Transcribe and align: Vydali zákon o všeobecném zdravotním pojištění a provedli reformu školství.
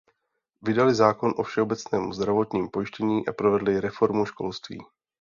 Vydali 0.61 0.95
zákon 0.95 1.33
o 1.37 1.43
všeobecném 1.43 2.13
zdravotním 2.13 2.69
pojištění 2.69 3.27
a 3.27 3.33
provedli 3.33 3.79
reformu 3.81 4.25
školství. 4.25 4.79